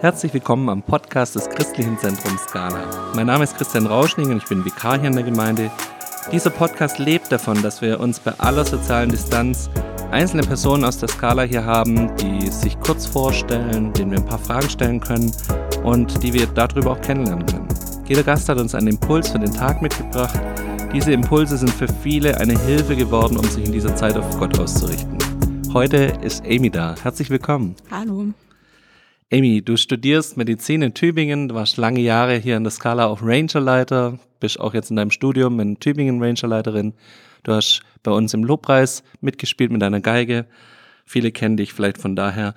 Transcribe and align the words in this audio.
Herzlich 0.00 0.32
willkommen 0.32 0.70
am 0.70 0.82
Podcast 0.82 1.34
des 1.34 1.46
Christlichen 1.50 1.98
Zentrums 1.98 2.44
Skala. 2.44 3.12
Mein 3.14 3.26
Name 3.26 3.44
ist 3.44 3.54
Christian 3.58 3.84
Rauschning 3.84 4.30
und 4.30 4.38
ich 4.38 4.48
bin 4.48 4.64
Vikar 4.64 4.98
hier 4.98 5.08
in 5.10 5.14
der 5.14 5.24
Gemeinde. 5.24 5.70
Dieser 6.32 6.48
Podcast 6.48 6.98
lebt 6.98 7.30
davon, 7.30 7.60
dass 7.60 7.82
wir 7.82 8.00
uns 8.00 8.18
bei 8.18 8.32
aller 8.38 8.64
sozialen 8.64 9.10
Distanz 9.10 9.68
einzelne 10.10 10.42
Personen 10.42 10.86
aus 10.86 10.96
der 10.96 11.10
Skala 11.10 11.42
hier 11.42 11.66
haben, 11.66 12.16
die 12.16 12.48
sich 12.48 12.80
kurz 12.80 13.04
vorstellen, 13.04 13.92
denen 13.92 14.12
wir 14.12 14.20
ein 14.20 14.24
paar 14.24 14.38
Fragen 14.38 14.70
stellen 14.70 15.00
können 15.00 15.30
und 15.84 16.22
die 16.22 16.32
wir 16.32 16.46
darüber 16.46 16.92
auch 16.92 17.00
kennenlernen 17.02 17.44
können. 17.44 17.68
Jeder 18.06 18.22
Gast 18.22 18.48
hat 18.48 18.56
uns 18.56 18.74
einen 18.74 18.88
Impuls 18.88 19.28
für 19.28 19.38
den 19.38 19.52
Tag 19.52 19.82
mitgebracht. 19.82 20.40
Diese 20.94 21.12
Impulse 21.12 21.58
sind 21.58 21.74
für 21.74 21.88
viele 22.02 22.38
eine 22.38 22.58
Hilfe 22.58 22.96
geworden, 22.96 23.36
um 23.36 23.44
sich 23.44 23.66
in 23.66 23.72
dieser 23.72 23.94
Zeit 23.94 24.16
auf 24.16 24.38
Gott 24.38 24.58
auszurichten. 24.58 25.18
Heute 25.74 26.14
ist 26.22 26.42
Amy 26.46 26.70
da. 26.70 26.94
Herzlich 27.02 27.28
willkommen. 27.28 27.76
Hallo. 27.90 28.32
Amy, 29.32 29.62
du 29.62 29.76
studierst 29.76 30.36
Medizin 30.36 30.82
in 30.82 30.92
Tübingen, 30.92 31.46
du 31.46 31.54
warst 31.54 31.76
lange 31.76 32.00
Jahre 32.00 32.34
hier 32.34 32.56
in 32.56 32.64
der 32.64 32.72
Skala 32.72 33.06
auch 33.06 33.22
Rangerleiter, 33.22 34.18
bist 34.40 34.58
auch 34.58 34.74
jetzt 34.74 34.90
in 34.90 34.96
deinem 34.96 35.12
Studium 35.12 35.60
in 35.60 35.78
Tübingen 35.78 36.20
Rangerleiterin. 36.20 36.94
Du 37.44 37.52
hast 37.52 37.82
bei 38.02 38.10
uns 38.10 38.34
im 38.34 38.42
Lobpreis 38.42 39.04
mitgespielt 39.20 39.70
mit 39.70 39.82
deiner 39.82 40.00
Geige. 40.00 40.46
Viele 41.04 41.30
kennen 41.30 41.56
dich 41.56 41.72
vielleicht 41.72 41.98
von 41.98 42.16
daher. 42.16 42.56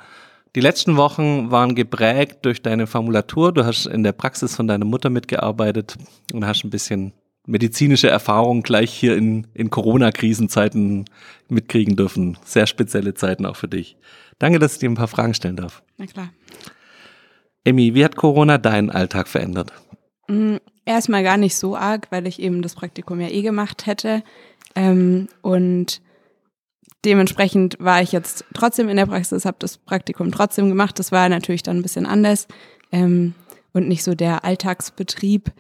Die 0.56 0.62
letzten 0.62 0.98
Wochen 0.98 1.52
waren 1.52 1.76
geprägt 1.76 2.40
durch 2.42 2.64
deine 2.64 2.88
Formulatur. 2.88 3.52
Du 3.52 3.66
hast 3.66 3.86
in 3.86 4.02
der 4.02 4.14
Praxis 4.14 4.56
von 4.56 4.68
deiner 4.68 4.86
Mutter 4.86 5.12
mitgearbeitet 5.12 5.98
und 6.34 6.44
hast 6.48 6.64
ein 6.64 6.72
bisschen 6.72 7.14
medizinische 7.46 8.10
Erfahrung 8.10 8.62
gleich 8.62 8.92
hier 8.92 9.18
in, 9.18 9.48
in 9.54 9.70
Corona-Krisenzeiten 9.70 11.06
mitkriegen 11.50 11.96
dürfen. 11.96 12.38
Sehr 12.46 12.68
spezielle 12.68 13.14
Zeiten 13.14 13.46
auch 13.46 13.56
für 13.56 13.68
dich. 13.68 13.98
Danke, 14.40 14.60
dass 14.60 14.74
ich 14.74 14.80
dir 14.80 14.90
ein 14.90 14.96
paar 14.96 15.08
Fragen 15.08 15.34
stellen 15.34 15.58
darf. 15.58 15.84
Na 15.98 16.06
klar. 16.06 16.30
Emmy, 17.64 17.94
wie 17.94 18.04
hat 18.04 18.16
Corona 18.16 18.58
deinen 18.58 18.90
Alltag 18.90 19.28
verändert? 19.28 19.72
Mm, 20.28 20.58
erstmal 20.86 21.24
gar 21.24 21.38
nicht 21.38 21.56
so 21.56 21.76
arg, 21.76 22.08
weil 22.12 22.28
ich 22.28 22.42
eben 22.42 22.62
das 22.62 22.76
Praktikum 22.76 23.22
ja 23.22 23.30
eh 23.30 23.42
gemacht 23.42 23.86
hätte. 23.86 24.24
Ähm, 24.76 25.28
und 25.42 26.02
dementsprechend 27.06 27.78
war 27.80 28.02
ich 28.02 28.12
jetzt 28.12 28.46
trotzdem 28.54 28.90
in 28.90 28.98
der 28.98 29.06
Praxis, 29.06 29.46
habe 29.46 29.58
das 29.60 29.78
Praktikum 29.78 30.32
trotzdem 30.32 30.70
gemacht. 30.70 31.00
Das 31.00 31.12
war 31.12 31.30
natürlich 31.30 31.64
dann 31.64 31.78
ein 31.78 31.84
bisschen 31.84 32.06
anders 32.06 32.48
ähm, 32.92 33.34
und 33.74 33.88
nicht 33.88 34.04
so 34.04 34.16
der 34.16 34.44
Alltagsbetrieb. 34.44 35.52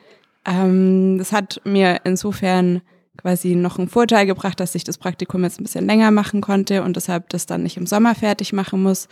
Ähm, 0.46 1.18
das 1.18 1.32
hat 1.32 1.62
mir 1.64 2.02
insofern 2.04 2.82
quasi 3.18 3.56
noch 3.56 3.78
einen 3.78 3.90
Vorteil 3.90 4.26
gebracht, 4.26 4.60
dass 4.60 4.76
ich 4.76 4.84
das 4.84 4.98
Praktikum 4.98 5.44
jetzt 5.44 5.60
ein 5.60 5.64
bisschen 5.64 5.86
länger 5.86 6.12
machen 6.12 6.42
konnte 6.42 6.84
und 6.84 6.96
deshalb 6.96 7.30
das 7.30 7.46
dann 7.46 7.64
nicht 7.64 7.78
im 7.78 7.86
Sommer 7.86 8.16
fertig 8.16 8.54
machen 8.54 8.82
muss. 8.82 9.08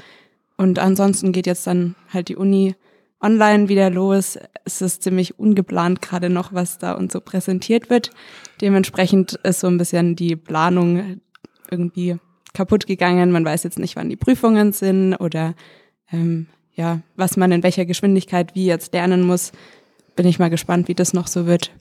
Und 0.57 0.79
ansonsten 0.79 1.31
geht 1.31 1.47
jetzt 1.47 1.65
dann 1.67 1.95
halt 2.11 2.27
die 2.27 2.35
Uni 2.35 2.75
online 3.21 3.69
wieder 3.69 3.89
los. 3.89 4.37
Es 4.65 4.81
ist 4.81 5.03
ziemlich 5.03 5.39
ungeplant 5.39 6.01
gerade 6.01 6.29
noch, 6.29 6.53
was 6.53 6.77
da 6.77 6.93
uns 6.93 7.13
so 7.13 7.21
präsentiert 7.21 7.89
wird. 7.89 8.11
Dementsprechend 8.59 9.33
ist 9.43 9.59
so 9.59 9.67
ein 9.67 9.77
bisschen 9.77 10.15
die 10.15 10.35
Planung 10.35 11.21
irgendwie 11.69 12.17
kaputt 12.53 12.87
gegangen. 12.87 13.31
Man 13.31 13.45
weiß 13.45 13.63
jetzt 13.63 13.79
nicht, 13.79 13.95
wann 13.95 14.09
die 14.09 14.17
Prüfungen 14.17 14.73
sind 14.73 15.15
oder 15.15 15.55
ähm, 16.11 16.47
ja, 16.73 17.01
was 17.15 17.37
man 17.37 17.51
in 17.51 17.63
welcher 17.63 17.85
Geschwindigkeit 17.85 18.55
wie 18.55 18.65
jetzt 18.65 18.93
lernen 18.93 19.23
muss. 19.23 19.51
Bin 20.21 20.29
ich 20.29 20.37
mal 20.37 20.51
gespannt, 20.51 20.87
wie 20.87 20.93
das 20.93 21.13
noch 21.13 21.25
so 21.25 21.47
wird. 21.47 21.71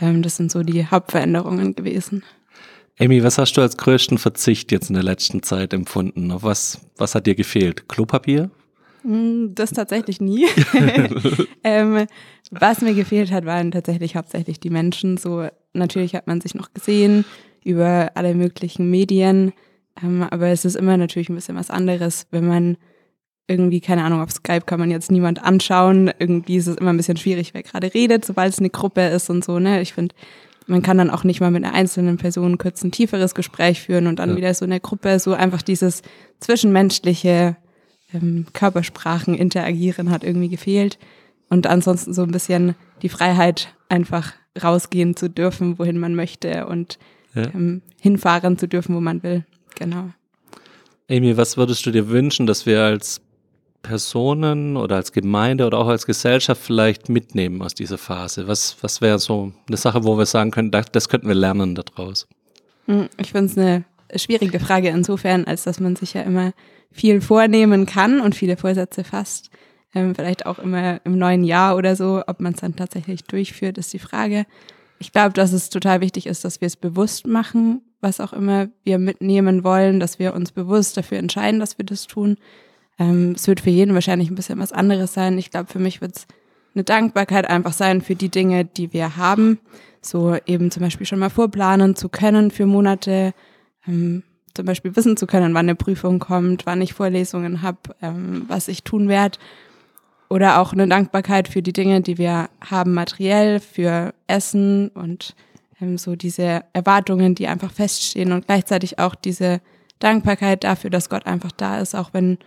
Ähm, 0.00 0.22
das 0.22 0.38
sind 0.38 0.50
so 0.50 0.62
die 0.62 0.86
Hauptveränderungen 0.86 1.74
gewesen. 1.74 2.22
Amy, 2.98 3.22
was 3.22 3.36
hast 3.36 3.52
du 3.58 3.60
als 3.60 3.76
größten 3.76 4.16
Verzicht 4.16 4.72
jetzt 4.72 4.88
in 4.88 4.94
der 4.94 5.02
letzten 5.02 5.42
Zeit 5.42 5.74
empfunden? 5.74 6.32
Auf 6.32 6.42
was, 6.42 6.80
was 6.96 7.14
hat 7.14 7.26
dir 7.26 7.34
gefehlt? 7.34 7.86
Klopapier? 7.86 8.50
Hm, 9.02 9.54
das 9.54 9.72
tatsächlich 9.72 10.22
nie. 10.22 10.46
ähm, 11.64 12.06
was 12.50 12.80
mir 12.80 12.94
gefehlt 12.94 13.30
hat, 13.30 13.44
waren 13.44 13.72
tatsächlich 13.72 14.16
hauptsächlich 14.16 14.58
die 14.58 14.70
Menschen. 14.70 15.18
So 15.18 15.46
natürlich 15.74 16.14
hat 16.14 16.26
man 16.26 16.40
sich 16.40 16.54
noch 16.54 16.72
gesehen 16.72 17.26
über 17.62 18.12
alle 18.14 18.34
möglichen 18.34 18.88
Medien, 18.88 19.52
ähm, 20.02 20.22
aber 20.22 20.46
es 20.46 20.64
ist 20.64 20.76
immer 20.76 20.96
natürlich 20.96 21.28
ein 21.28 21.34
bisschen 21.34 21.56
was 21.56 21.68
anderes, 21.68 22.26
wenn 22.30 22.46
man 22.46 22.78
irgendwie, 23.48 23.80
keine 23.80 24.04
Ahnung, 24.04 24.20
auf 24.20 24.30
Skype 24.30 24.62
kann 24.66 24.80
man 24.80 24.90
jetzt 24.90 25.10
niemand 25.10 25.42
anschauen. 25.42 26.10
Irgendwie 26.18 26.56
ist 26.56 26.66
es 26.66 26.76
immer 26.76 26.90
ein 26.90 26.96
bisschen 26.96 27.16
schwierig, 27.16 27.54
wer 27.54 27.62
gerade 27.62 27.92
redet, 27.94 28.24
sobald 28.24 28.52
es 28.52 28.58
eine 28.58 28.70
Gruppe 28.70 29.06
ist 29.06 29.30
und 29.30 29.44
so, 29.44 29.58
ne? 29.58 29.80
Ich 29.80 29.92
finde, 29.92 30.14
man 30.66 30.82
kann 30.82 30.98
dann 30.98 31.10
auch 31.10 31.22
nicht 31.22 31.40
mal 31.40 31.50
mit 31.50 31.64
einer 31.64 31.74
einzelnen 31.74 32.16
Person 32.16 32.58
kurz 32.58 32.82
ein 32.82 32.90
tieferes 32.90 33.34
Gespräch 33.34 33.80
führen 33.80 34.08
und 34.08 34.18
dann 34.18 34.30
ja. 34.30 34.36
wieder 34.36 34.54
so 34.54 34.64
in 34.64 34.72
der 34.72 34.80
Gruppe 34.80 35.18
so 35.20 35.32
einfach 35.32 35.62
dieses 35.62 36.02
zwischenmenschliche 36.40 37.56
ähm, 38.12 38.46
Körpersprachen 38.52 39.34
interagieren 39.34 40.10
hat 40.10 40.24
irgendwie 40.24 40.48
gefehlt. 40.48 40.98
Und 41.48 41.68
ansonsten 41.68 42.12
so 42.12 42.22
ein 42.22 42.32
bisschen 42.32 42.74
die 43.02 43.08
Freiheit, 43.08 43.72
einfach 43.88 44.32
rausgehen 44.60 45.14
zu 45.14 45.28
dürfen, 45.28 45.78
wohin 45.78 45.98
man 45.98 46.16
möchte 46.16 46.66
und 46.66 46.98
ja. 47.34 47.44
ähm, 47.54 47.82
hinfahren 48.00 48.58
zu 48.58 48.66
dürfen, 48.66 48.96
wo 48.96 49.00
man 49.00 49.22
will. 49.22 49.44
Genau. 49.76 50.10
Amy, 51.08 51.36
was 51.36 51.56
würdest 51.56 51.86
du 51.86 51.92
dir 51.92 52.08
wünschen, 52.08 52.46
dass 52.46 52.66
wir 52.66 52.82
als 52.82 53.20
Personen 53.82 54.76
oder 54.76 54.96
als 54.96 55.12
Gemeinde 55.12 55.66
oder 55.66 55.78
auch 55.78 55.88
als 55.88 56.06
Gesellschaft 56.06 56.62
vielleicht 56.62 57.08
mitnehmen 57.08 57.62
aus 57.62 57.74
dieser 57.74 57.98
Phase? 57.98 58.48
Was, 58.48 58.76
was 58.80 59.00
wäre 59.00 59.18
so 59.18 59.52
eine 59.68 59.76
Sache, 59.76 60.04
wo 60.04 60.18
wir 60.18 60.26
sagen 60.26 60.50
können, 60.50 60.70
das, 60.70 60.86
das 60.92 61.08
könnten 61.08 61.28
wir 61.28 61.34
lernen 61.34 61.74
daraus? 61.74 62.26
Hm, 62.86 63.08
ich 63.18 63.32
finde 63.32 63.46
es 63.46 63.58
eine 63.58 63.84
schwierige 64.14 64.60
Frage 64.60 64.88
insofern, 64.88 65.44
als 65.44 65.64
dass 65.64 65.80
man 65.80 65.96
sich 65.96 66.14
ja 66.14 66.22
immer 66.22 66.52
viel 66.90 67.20
vornehmen 67.20 67.86
kann 67.86 68.20
und 68.20 68.34
viele 68.34 68.56
Vorsätze 68.56 69.04
fasst. 69.04 69.50
Ähm, 69.94 70.14
vielleicht 70.14 70.46
auch 70.46 70.58
immer 70.58 71.00
im 71.04 71.18
neuen 71.18 71.44
Jahr 71.44 71.76
oder 71.76 71.96
so, 71.96 72.22
ob 72.26 72.40
man 72.40 72.54
es 72.54 72.60
dann 72.60 72.76
tatsächlich 72.76 73.24
durchführt, 73.24 73.78
ist 73.78 73.92
die 73.92 73.98
Frage. 73.98 74.46
Ich 74.98 75.12
glaube, 75.12 75.32
dass 75.34 75.52
es 75.52 75.70
total 75.70 76.00
wichtig 76.00 76.26
ist, 76.26 76.44
dass 76.44 76.60
wir 76.60 76.66
es 76.66 76.76
bewusst 76.76 77.26
machen, 77.26 77.82
was 78.00 78.20
auch 78.20 78.32
immer 78.32 78.68
wir 78.84 78.98
mitnehmen 78.98 79.64
wollen, 79.64 80.00
dass 80.00 80.18
wir 80.18 80.34
uns 80.34 80.52
bewusst 80.52 80.96
dafür 80.96 81.18
entscheiden, 81.18 81.60
dass 81.60 81.78
wir 81.78 81.84
das 81.84 82.06
tun 82.06 82.36
ähm, 82.98 83.32
es 83.36 83.46
wird 83.46 83.60
für 83.60 83.70
jeden 83.70 83.94
wahrscheinlich 83.94 84.30
ein 84.30 84.34
bisschen 84.34 84.58
was 84.58 84.72
anderes 84.72 85.12
sein. 85.12 85.38
Ich 85.38 85.50
glaube, 85.50 85.70
für 85.70 85.78
mich 85.78 86.00
wird 86.00 86.16
es 86.16 86.26
eine 86.74 86.84
Dankbarkeit 86.84 87.48
einfach 87.48 87.72
sein 87.72 88.00
für 88.00 88.14
die 88.14 88.28
Dinge, 88.28 88.64
die 88.64 88.92
wir 88.92 89.16
haben. 89.16 89.58
So 90.02 90.36
eben 90.46 90.70
zum 90.70 90.82
Beispiel 90.82 91.06
schon 91.06 91.18
mal 91.18 91.30
vorplanen 91.30 91.96
zu 91.96 92.08
können 92.08 92.50
für 92.50 92.66
Monate, 92.66 93.34
ähm, 93.86 94.22
zum 94.54 94.66
Beispiel 94.66 94.94
wissen 94.96 95.16
zu 95.16 95.26
können, 95.26 95.52
wann 95.54 95.66
eine 95.66 95.74
Prüfung 95.74 96.18
kommt, 96.18 96.64
wann 96.64 96.80
ich 96.80 96.94
Vorlesungen 96.94 97.62
habe, 97.62 97.78
ähm, 98.00 98.44
was 98.48 98.68
ich 98.68 98.82
tun 98.82 99.08
werde. 99.08 99.38
Oder 100.28 100.60
auch 100.60 100.72
eine 100.72 100.88
Dankbarkeit 100.88 101.48
für 101.48 101.62
die 101.62 101.72
Dinge, 101.72 102.00
die 102.00 102.18
wir 102.18 102.48
haben 102.60 102.94
materiell, 102.94 103.60
für 103.60 104.12
Essen 104.26 104.88
und 104.88 105.34
ähm, 105.80 105.98
so 105.98 106.16
diese 106.16 106.64
Erwartungen, 106.72 107.34
die 107.34 107.46
einfach 107.46 107.70
feststehen 107.70 108.32
und 108.32 108.46
gleichzeitig 108.46 108.98
auch 108.98 109.14
diese 109.14 109.60
Dankbarkeit 109.98 110.64
dafür, 110.64 110.90
dass 110.90 111.08
Gott 111.08 111.26
einfach 111.26 111.52
da 111.52 111.80
ist, 111.80 111.94
auch 111.94 112.10
wenn 112.12 112.38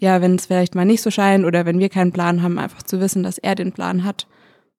ja, 0.00 0.20
wenn 0.20 0.34
es 0.34 0.46
vielleicht 0.46 0.74
mal 0.74 0.84
nicht 0.84 1.02
so 1.02 1.10
scheint 1.10 1.44
oder 1.44 1.66
wenn 1.66 1.78
wir 1.78 1.88
keinen 1.88 2.12
Plan 2.12 2.42
haben, 2.42 2.58
einfach 2.58 2.82
zu 2.82 3.00
wissen, 3.00 3.22
dass 3.22 3.38
er 3.38 3.54
den 3.54 3.72
Plan 3.72 4.04
hat 4.04 4.26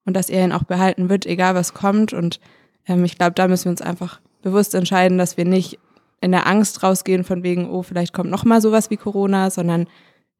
und 0.05 0.15
dass 0.15 0.29
er 0.29 0.43
ihn 0.43 0.51
auch 0.51 0.63
behalten 0.63 1.09
wird, 1.09 1.25
egal 1.25 1.55
was 1.55 1.73
kommt. 1.73 2.13
Und 2.13 2.39
ähm, 2.87 3.03
ich 3.05 3.17
glaube, 3.17 3.33
da 3.33 3.47
müssen 3.47 3.65
wir 3.65 3.71
uns 3.71 3.81
einfach 3.81 4.19
bewusst 4.41 4.75
entscheiden, 4.75 5.17
dass 5.17 5.37
wir 5.37 5.45
nicht 5.45 5.79
in 6.21 6.31
der 6.31 6.47
Angst 6.47 6.83
rausgehen 6.83 7.23
von 7.23 7.43
wegen, 7.43 7.69
oh, 7.69 7.83
vielleicht 7.83 8.13
kommt 8.13 8.29
noch 8.29 8.45
mal 8.45 8.61
sowas 8.61 8.89
wie 8.89 8.97
Corona, 8.97 9.49
sondern 9.49 9.87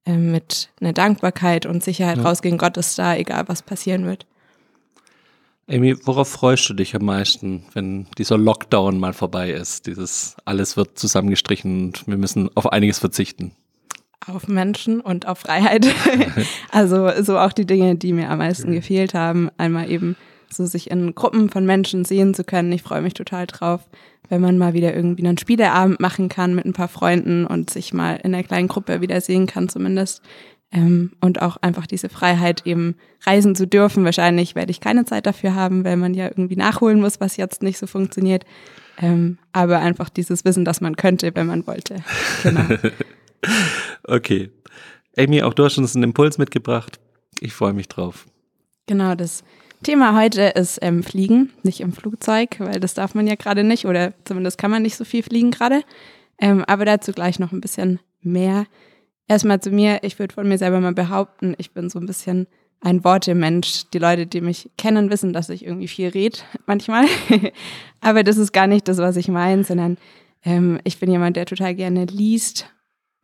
ähm, 0.05 0.31
mit 0.31 0.69
einer 0.79 0.93
Dankbarkeit 0.93 1.65
und 1.65 1.83
Sicherheit 1.83 2.17
ja. 2.17 2.23
rausgehen, 2.23 2.57
Gott 2.57 2.77
ist 2.77 2.97
da, 2.99 3.15
egal 3.15 3.47
was 3.47 3.61
passieren 3.61 4.05
wird. 4.05 4.25
Amy, 5.67 5.95
worauf 6.05 6.29
freust 6.29 6.69
du 6.69 6.75
dich 6.75 6.95
am 6.95 7.05
meisten, 7.05 7.65
wenn 7.73 8.05
dieser 8.19 8.37
Lockdown 8.37 8.99
mal 8.99 9.13
vorbei 9.13 9.49
ist? 9.49 9.87
Dieses 9.87 10.35
alles 10.45 10.77
wird 10.77 10.99
zusammengestrichen 10.99 11.87
und 11.87 12.07
wir 12.07 12.17
müssen 12.17 12.55
auf 12.55 12.71
einiges 12.71 12.99
verzichten 12.99 13.51
auf 14.27 14.47
Menschen 14.47 15.01
und 15.01 15.27
auf 15.27 15.39
Freiheit. 15.39 15.87
also 16.71 17.09
so 17.21 17.37
auch 17.37 17.53
die 17.53 17.65
Dinge, 17.65 17.95
die 17.95 18.13
mir 18.13 18.29
am 18.29 18.39
meisten 18.39 18.71
gefehlt 18.71 19.13
haben. 19.13 19.49
Einmal 19.57 19.89
eben 19.89 20.15
so 20.49 20.65
sich 20.65 20.89
in 20.91 21.15
Gruppen 21.15 21.49
von 21.49 21.65
Menschen 21.65 22.05
sehen 22.05 22.33
zu 22.33 22.43
können. 22.43 22.71
Ich 22.71 22.81
freue 22.81 23.01
mich 23.01 23.13
total 23.13 23.47
drauf, 23.47 23.81
wenn 24.29 24.41
man 24.41 24.57
mal 24.57 24.73
wieder 24.73 24.95
irgendwie 24.95 25.25
einen 25.25 25.37
Spieleabend 25.37 25.99
machen 25.99 26.29
kann 26.29 26.55
mit 26.55 26.65
ein 26.65 26.73
paar 26.73 26.87
Freunden 26.87 27.45
und 27.45 27.69
sich 27.69 27.93
mal 27.93 28.19
in 28.23 28.31
der 28.31 28.43
kleinen 28.43 28.67
Gruppe 28.67 29.01
wieder 29.01 29.21
sehen 29.21 29.47
kann 29.47 29.69
zumindest. 29.69 30.21
Ähm, 30.71 31.11
und 31.21 31.41
auch 31.41 31.57
einfach 31.57 31.85
diese 31.85 32.09
Freiheit 32.09 32.65
eben 32.65 32.95
reisen 33.25 33.55
zu 33.55 33.67
dürfen. 33.67 34.03
Wahrscheinlich 34.03 34.55
werde 34.55 34.71
ich 34.71 34.81
keine 34.81 35.05
Zeit 35.05 35.27
dafür 35.27 35.53
haben, 35.53 35.85
weil 35.85 35.95
man 35.95 36.13
ja 36.13 36.25
irgendwie 36.25 36.55
nachholen 36.55 36.99
muss, 36.99 37.19
was 37.19 37.37
jetzt 37.37 37.61
nicht 37.61 37.77
so 37.77 37.87
funktioniert. 37.87 38.45
Ähm, 38.99 39.37
aber 39.51 39.79
einfach 39.79 40.09
dieses 40.09 40.43
Wissen, 40.43 40.65
dass 40.65 40.81
man 40.81 40.95
könnte, 40.95 41.31
wenn 41.35 41.47
man 41.47 41.67
wollte. 41.67 41.97
Genau. 42.43 42.63
Okay. 44.03 44.51
Amy, 45.17 45.41
auch 45.41 45.53
du 45.53 45.65
hast 45.65 45.77
uns 45.77 45.95
einen 45.95 46.03
Impuls 46.03 46.37
mitgebracht. 46.37 46.99
Ich 47.39 47.53
freue 47.53 47.73
mich 47.73 47.87
drauf. 47.87 48.25
Genau, 48.85 49.15
das 49.15 49.43
Thema 49.83 50.19
heute 50.19 50.41
ist 50.43 50.79
ähm, 50.81 51.03
Fliegen, 51.03 51.51
nicht 51.63 51.81
im 51.81 51.93
Flugzeug, 51.93 52.59
weil 52.59 52.79
das 52.79 52.93
darf 52.93 53.15
man 53.15 53.27
ja 53.27 53.35
gerade 53.35 53.63
nicht 53.63 53.85
oder 53.85 54.13
zumindest 54.25 54.57
kann 54.57 54.71
man 54.71 54.81
nicht 54.81 54.95
so 54.95 55.05
viel 55.05 55.23
fliegen 55.23 55.51
gerade. 55.51 55.81
Ähm, 56.39 56.63
aber 56.65 56.85
dazu 56.85 57.13
gleich 57.13 57.39
noch 57.39 57.51
ein 57.51 57.61
bisschen 57.61 57.99
mehr. 58.21 58.65
Erstmal 59.27 59.59
zu 59.59 59.71
mir, 59.71 59.99
ich 60.03 60.19
würde 60.19 60.33
von 60.33 60.47
mir 60.47 60.57
selber 60.57 60.79
mal 60.79 60.93
behaupten, 60.93 61.55
ich 61.57 61.71
bin 61.71 61.89
so 61.89 61.99
ein 61.99 62.05
bisschen 62.05 62.47
ein 62.81 63.03
Wortemensch. 63.03 63.89
Die 63.93 63.97
Leute, 63.97 64.27
die 64.27 64.41
mich 64.41 64.69
kennen, 64.77 65.09
wissen, 65.09 65.33
dass 65.33 65.49
ich 65.49 65.65
irgendwie 65.65 65.87
viel 65.87 66.09
rede 66.09 66.37
manchmal. 66.65 67.05
Aber 68.01 68.23
das 68.23 68.37
ist 68.37 68.53
gar 68.53 68.67
nicht 68.67 68.87
das, 68.87 68.97
was 68.97 69.17
ich 69.17 69.27
meine, 69.27 69.63
sondern 69.63 69.97
ähm, 70.43 70.79
ich 70.83 70.99
bin 70.99 71.09
jemand, 71.09 71.37
der 71.37 71.45
total 71.45 71.73
gerne 71.73 72.05
liest. 72.05 72.67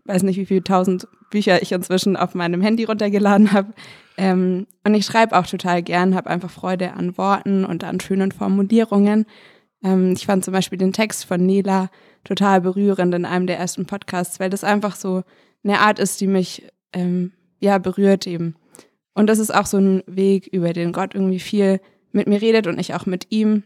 Weiß 0.06 0.24
nicht, 0.24 0.38
wie 0.38 0.46
viele 0.46 0.64
tausend 0.64 1.08
Bücher 1.30 1.62
ich 1.62 1.72
inzwischen 1.72 2.18
auf 2.18 2.36
meinem 2.36 2.62
Handy 2.62 2.84
runtergeladen 2.84 3.52
habe. 3.54 3.74
Ähm, 4.18 4.68
und 4.84 4.94
ich 4.94 5.06
schreibe 5.06 5.38
auch 5.38 5.48
total 5.48 5.82
gern, 5.82 6.16
habe 6.16 6.30
einfach 6.30 6.50
Freude 6.50 6.94
an 6.94 7.18
Worten 7.18 7.66
und 7.66 7.84
an 7.84 8.00
schönen 8.00 8.32
Formulierungen. 8.32 9.26
Ähm, 9.84 10.14
ich 10.14 10.26
fand 10.26 10.46
zum 10.46 10.54
Beispiel 10.54 10.78
den 10.78 10.94
Text 10.94 11.26
von 11.26 11.46
Nela 11.46 11.90
total 12.24 12.62
berührend 12.62 13.16
in 13.16 13.26
einem 13.26 13.48
der 13.48 13.58
ersten 13.58 13.86
Podcasts, 13.86 14.40
weil 14.40 14.50
das 14.50 14.64
einfach 14.64 14.96
so 14.96 15.24
eine 15.64 15.80
Art 15.80 16.00
ist, 16.00 16.22
die 16.22 16.28
mich 16.28 16.68
ähm, 16.94 17.32
ja 17.60 17.78
berührt 17.78 18.28
eben. 18.28 18.56
Und 19.14 19.28
das 19.28 19.40
ist 19.40 19.54
auch 19.54 19.66
so 19.66 19.78
ein 19.78 20.04
Weg, 20.08 20.48
über 20.48 20.74
den 20.74 20.92
Gott 20.92 21.16
irgendwie 21.16 21.40
viel 21.40 21.80
mit 22.12 22.28
mir 22.28 22.42
redet 22.42 22.68
und 22.68 22.80
ich 22.80 22.94
auch 22.94 23.06
mit 23.06 23.28
ihm 23.30 23.64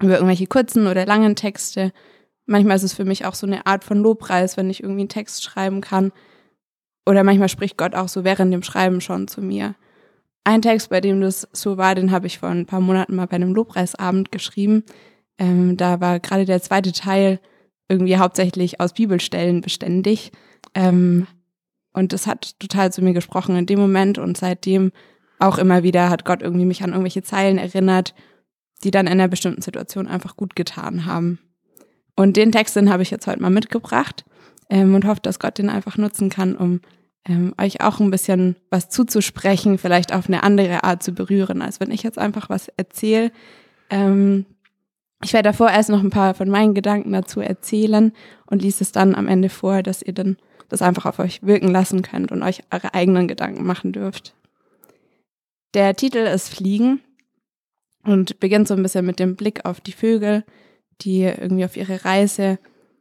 über 0.00 0.14
irgendwelche 0.14 0.46
kurzen 0.46 0.86
oder 0.86 1.06
langen 1.06 1.36
Texte. 1.36 1.92
Manchmal 2.48 2.76
ist 2.76 2.82
es 2.82 2.94
für 2.94 3.04
mich 3.04 3.26
auch 3.26 3.34
so 3.34 3.46
eine 3.46 3.66
Art 3.66 3.84
von 3.84 3.98
Lobpreis, 3.98 4.56
wenn 4.56 4.70
ich 4.70 4.82
irgendwie 4.82 5.02
einen 5.02 5.10
Text 5.10 5.44
schreiben 5.44 5.82
kann. 5.82 6.12
Oder 7.04 7.22
manchmal 7.22 7.50
spricht 7.50 7.76
Gott 7.76 7.94
auch 7.94 8.08
so 8.08 8.24
während 8.24 8.54
dem 8.54 8.62
Schreiben 8.62 9.02
schon 9.02 9.28
zu 9.28 9.42
mir. 9.42 9.74
Ein 10.44 10.62
Text, 10.62 10.88
bei 10.88 11.02
dem 11.02 11.20
das 11.20 11.46
so 11.52 11.76
war, 11.76 11.94
den 11.94 12.10
habe 12.10 12.26
ich 12.26 12.38
vor 12.38 12.48
ein 12.48 12.64
paar 12.64 12.80
Monaten 12.80 13.16
mal 13.16 13.26
bei 13.26 13.36
einem 13.36 13.52
Lobpreisabend 13.52 14.32
geschrieben. 14.32 14.82
Ähm, 15.36 15.76
da 15.76 16.00
war 16.00 16.20
gerade 16.20 16.46
der 16.46 16.62
zweite 16.62 16.92
Teil 16.92 17.38
irgendwie 17.86 18.16
hauptsächlich 18.16 18.80
aus 18.80 18.94
Bibelstellen 18.94 19.60
beständig. 19.60 20.32
Ähm, 20.74 21.26
und 21.92 22.14
das 22.14 22.26
hat 22.26 22.58
total 22.60 22.90
zu 22.90 23.02
mir 23.02 23.12
gesprochen 23.12 23.56
in 23.56 23.66
dem 23.66 23.78
Moment 23.78 24.16
und 24.16 24.38
seitdem 24.38 24.92
auch 25.38 25.58
immer 25.58 25.82
wieder 25.82 26.08
hat 26.08 26.24
Gott 26.24 26.40
irgendwie 26.40 26.64
mich 26.64 26.82
an 26.82 26.90
irgendwelche 26.90 27.22
Zeilen 27.22 27.58
erinnert, 27.58 28.14
die 28.84 28.90
dann 28.90 29.06
in 29.06 29.12
einer 29.12 29.28
bestimmten 29.28 29.60
Situation 29.60 30.06
einfach 30.06 30.34
gut 30.34 30.56
getan 30.56 31.04
haben. 31.04 31.38
Und 32.18 32.36
den 32.36 32.50
Text, 32.50 32.74
den 32.74 32.90
habe 32.90 33.04
ich 33.04 33.12
jetzt 33.12 33.28
heute 33.28 33.40
mal 33.40 33.48
mitgebracht 33.48 34.24
ähm, 34.68 34.96
und 34.96 35.04
hoffe, 35.04 35.20
dass 35.22 35.38
Gott 35.38 35.56
den 35.56 35.70
einfach 35.70 35.96
nutzen 35.98 36.30
kann, 36.30 36.56
um 36.56 36.80
ähm, 37.24 37.54
euch 37.60 37.80
auch 37.80 38.00
ein 38.00 38.10
bisschen 38.10 38.56
was 38.70 38.88
zuzusprechen, 38.88 39.78
vielleicht 39.78 40.12
auf 40.12 40.26
eine 40.26 40.42
andere 40.42 40.82
Art 40.82 41.00
zu 41.00 41.12
berühren, 41.12 41.62
als 41.62 41.78
wenn 41.78 41.92
ich 41.92 42.02
jetzt 42.02 42.18
einfach 42.18 42.50
was 42.50 42.66
erzähle. 42.76 43.30
Ähm, 43.88 44.46
ich 45.22 45.32
werde 45.32 45.50
davor 45.50 45.70
erst 45.70 45.90
noch 45.90 46.02
ein 46.02 46.10
paar 46.10 46.34
von 46.34 46.48
meinen 46.48 46.74
Gedanken 46.74 47.12
dazu 47.12 47.40
erzählen 47.40 48.10
und 48.46 48.62
lies 48.62 48.80
es 48.80 48.90
dann 48.90 49.14
am 49.14 49.28
Ende 49.28 49.48
vor, 49.48 49.84
dass 49.84 50.02
ihr 50.02 50.12
dann 50.12 50.38
das 50.68 50.82
einfach 50.82 51.06
auf 51.06 51.20
euch 51.20 51.44
wirken 51.44 51.68
lassen 51.68 52.02
könnt 52.02 52.32
und 52.32 52.42
euch 52.42 52.64
eure 52.72 52.94
eigenen 52.94 53.28
Gedanken 53.28 53.64
machen 53.64 53.92
dürft. 53.92 54.34
Der 55.72 55.94
Titel 55.94 56.18
ist 56.18 56.48
Fliegen 56.48 56.98
und 58.02 58.40
beginnt 58.40 58.66
so 58.66 58.74
ein 58.74 58.82
bisschen 58.82 59.06
mit 59.06 59.20
dem 59.20 59.36
Blick 59.36 59.64
auf 59.64 59.80
die 59.80 59.92
Vögel, 59.92 60.42
die 61.00 61.22
irgendwie 61.22 61.64
auf 61.64 61.76
ihre 61.76 62.04
Reise 62.04 62.58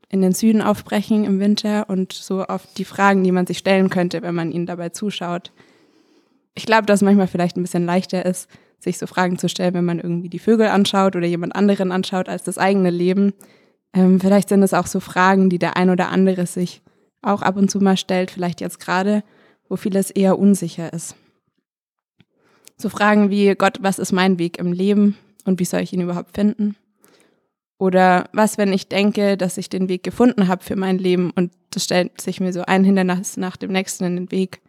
in 0.10 0.22
den 0.22 0.34
Süden 0.34 0.62
aufbrechen 0.62 1.26
im 1.26 1.40
Winter 1.40 1.90
und 1.90 2.14
so 2.14 2.44
auf 2.44 2.66
die 2.78 2.86
Fragen, 2.86 3.24
die 3.24 3.32
man 3.32 3.46
sich 3.46 3.58
stellen 3.58 3.90
könnte, 3.90 4.22
wenn 4.22 4.36
man 4.36 4.52
ihnen 4.52 4.66
dabei 4.66 4.90
zuschaut. 4.90 5.52
Ich 6.56 6.66
glaube, 6.66 6.86
dass 6.86 7.02
manchmal 7.02 7.28
vielleicht 7.28 7.58
ein 7.58 7.62
bisschen 7.62 7.86
leichter 7.86 8.26
ist, 8.26 8.50
sich 8.80 8.98
so 8.98 9.08
Fragen 9.08 9.38
zu 9.38 9.50
stellen, 9.50 9.74
wenn 9.74 9.86
man 9.86 10.00
irgendwie 10.00 10.30
die 10.30 10.40
Vögel 10.40 10.68
anschaut 10.68 11.16
oder 11.16 11.28
jemand 11.28 11.56
anderen 11.56 11.92
anschaut 11.92 12.30
als 12.30 12.44
das 12.44 12.58
eigene 12.58 12.90
Leben. 12.90 13.34
Ähm, 13.94 14.20
vielleicht 14.20 14.50
sind 14.50 14.64
es 14.64 14.74
auch 14.74 14.88
so 14.88 15.00
Fragen, 15.00 15.50
die 15.50 15.60
der 15.60 15.78
ein 15.78 15.90
oder 15.90 16.10
andere 16.10 16.46
sich 16.46 16.82
auch 17.22 17.42
ab 17.42 17.58
und 17.58 17.70
zu 17.70 17.80
mal 17.80 17.98
stellt, 17.98 18.32
vielleicht 18.32 18.62
jetzt 18.62 18.80
gerade, 18.80 19.24
wo 19.68 19.76
vieles 19.76 20.12
eher 20.12 20.40
unsicher 20.40 20.94
ist. 20.94 21.16
So 22.78 22.90
Fragen 22.90 23.30
wie, 23.30 23.56
Gott, 23.56 23.80
was 23.82 24.00
ist 24.00 24.12
mein 24.12 24.40
Weg 24.40 24.60
im 24.60 24.72
Leben 24.72 25.18
und 25.46 25.60
wie 25.60 25.66
soll 25.66 25.82
ich 25.82 25.94
ihn 25.94 26.02
überhaupt 26.02 26.36
finden? 26.36 26.76
Oder 27.78 28.30
was, 28.34 28.58
wenn 28.58 28.74
ich 28.74 28.88
denke, 28.88 29.38
dass 29.38 29.58
ich 29.58 29.70
den 29.70 29.88
Weg 29.88 30.04
gefunden 30.04 30.48
habe 30.48 30.64
für 30.64 30.76
mein 30.76 30.98
Leben 30.98 31.32
und 31.32 31.52
das 31.70 31.84
stellt 31.84 32.20
sich 32.20 32.40
mir 32.40 32.52
so 32.52 32.64
ein 32.64 32.84
Hindernis 32.84 33.38
nach 33.38 33.56
dem 33.56 33.72
nächsten 33.72 34.06
in 34.06 34.16
den 34.16 34.32
Weg? 34.32 34.62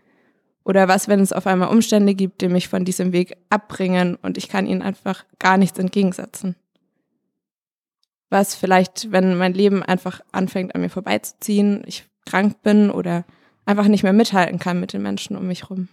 Oder 0.65 0.89
was, 0.89 1.09
wenn 1.09 1.21
es 1.21 1.33
auf 1.33 1.47
einmal 1.47 1.71
Umstände 1.71 2.15
gibt, 2.15 2.43
die 2.43 2.49
mich 2.49 2.69
von 2.69 2.85
diesem 2.85 3.13
Weg 3.13 3.37
abbringen 3.49 4.17
und 4.17 4.37
ich 4.37 4.51
kann 4.51 4.67
ihnen 4.67 4.83
einfach 4.83 5.25
gar 5.39 5.57
nichts 5.57 5.79
entgegensetzen? 5.79 6.57
Was 8.29 8.55
vielleicht, 8.55 9.11
wenn 9.11 9.39
mein 9.39 9.55
Leben 9.55 9.83
einfach 9.83 10.21
anfängt 10.33 10.75
an 10.75 10.83
mir 10.83 10.91
vorbeizuziehen, 10.91 11.83
ich 11.87 12.05
krank 12.27 12.63
bin 12.63 12.91
oder 12.91 13.25
einfach 13.65 13.89
nicht 13.89 14.03
mehr 14.03 14.13
mithalten 14.13 14.59
kann 14.59 14.81
mit 14.81 14.93
den 14.93 15.01
Menschen 15.01 15.35
um 15.37 15.47
mich 15.47 15.71
rum? 15.71 15.89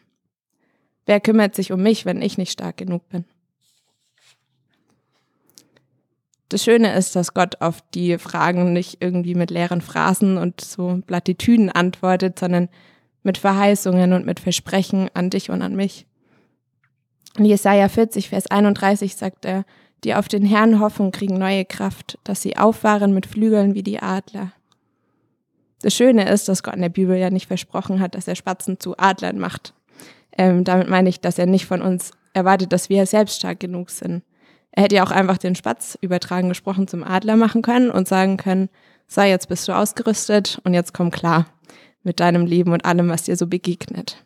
Wer 1.06 1.21
kümmert 1.21 1.56
sich 1.56 1.71
um 1.71 1.81
mich, 1.81 2.06
wenn 2.06 2.21
ich 2.21 2.38
nicht 2.38 2.51
stark 2.51 2.75
genug 2.75 3.07
bin? 3.07 3.23
Das 6.50 6.63
Schöne 6.63 6.94
ist, 6.95 7.15
dass 7.15 7.33
Gott 7.33 7.62
auf 7.62 7.81
die 7.94 8.18
Fragen 8.19 8.71
nicht 8.74 8.97
irgendwie 9.00 9.36
mit 9.36 9.50
leeren 9.50 9.81
Phrasen 9.81 10.38
und 10.38 10.62
so 10.62 11.01
Plattitüden 11.06 11.71
antwortet, 11.71 12.38
sondern 12.38 12.69
mit 13.24 13.38
Verheißungen 13.39 14.13
und 14.13 14.25
mit 14.25 14.39
Versprechen 14.39 15.09
an 15.13 15.31
dich 15.31 15.50
und 15.50 15.62
an 15.63 15.75
mich. 15.75 16.06
In 17.38 17.45
Jesaja 17.45 17.89
40, 17.89 18.30
Vers 18.30 18.47
31 18.47 19.15
sagt 19.15 19.45
er, 19.45 19.65
die 20.03 20.13
auf 20.13 20.27
den 20.27 20.45
Herrn 20.45 20.80
hoffen, 20.80 21.12
kriegen 21.12 21.38
neue 21.38 21.65
Kraft, 21.65 22.19
dass 22.24 22.42
sie 22.42 22.57
auffahren 22.57 23.13
mit 23.13 23.25
Flügeln 23.25 23.74
wie 23.74 23.83
die 23.83 24.00
Adler. 24.00 24.51
Das 25.81 25.95
Schöne 25.95 26.30
ist, 26.30 26.47
dass 26.47 26.63
Gott 26.63 26.75
in 26.75 26.81
der 26.81 26.89
Bibel 26.89 27.18
ja 27.18 27.31
nicht 27.31 27.47
versprochen 27.47 28.00
hat, 28.00 28.15
dass 28.15 28.27
er 28.27 28.36
Spatzen 28.36 28.80
zu 28.80 28.97
Adlern 28.97 29.39
macht. 29.39 29.74
Ähm, 30.38 30.63
damit 30.63 30.89
meine 30.89 31.09
ich, 31.09 31.21
dass 31.21 31.39
er 31.39 31.47
nicht 31.47 31.65
von 31.65 31.81
uns 31.81 32.12
erwartet, 32.33 32.71
dass 32.71 32.89
wir 32.89 33.06
selbst 33.06 33.38
stark 33.38 33.59
genug 33.59 33.89
sind. 33.89 34.24
Er 34.75 34.83
hätte 34.83 34.95
ja 34.95 35.06
auch 35.06 35.12
einfach 35.12 35.38
den 35.38 35.56
Spatz 35.56 35.98
übertragen 36.01 36.50
gesprochen 36.50 36.88
zum 36.88 37.04
Adler 37.04 37.38
machen 37.38 37.62
können 37.62 37.89
und 37.89 38.07
sagen 38.07 38.36
können, 38.36 38.69
so, 39.07 39.22
jetzt 39.22 39.48
bist 39.48 39.68
du 39.68 39.72
ausgerüstet 39.72 40.60
und 40.63 40.74
jetzt 40.74 40.94
komm 40.94 41.12
klar 41.12 41.45
mit 42.04 42.19
deinem 42.19 42.45
Leben 42.45 42.74
und 42.74 42.86
allem, 42.86 43.07
was 43.07 43.24
dir 43.24 43.38
so 43.38 43.48
begegnet. 43.48 44.24